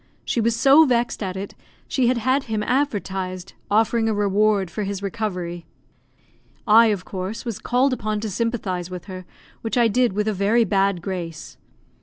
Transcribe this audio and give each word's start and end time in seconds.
She 0.25 0.41
was 0.41 0.55
so 0.55 0.83
vexed 0.87 1.21
at 1.21 1.37
it, 1.37 1.53
she 1.87 2.07
had 2.07 2.17
had 2.17 2.45
him 2.45 2.63
advertised, 2.63 3.53
offering 3.69 4.09
a 4.09 4.15
reward 4.15 4.71
for 4.71 4.81
his 4.81 5.03
recovery. 5.03 5.67
I, 6.67 6.87
of 6.87 7.05
course, 7.05 7.45
was 7.45 7.59
called 7.59 7.93
upon 7.93 8.19
to 8.21 8.29
sympathise 8.31 8.89
with 8.89 9.05
her, 9.05 9.25
which 9.61 9.77
I 9.77 9.87
did 9.87 10.13
with 10.13 10.27
a 10.27 10.33
very 10.33 10.63
bad 10.63 11.03
grace. 11.03 11.55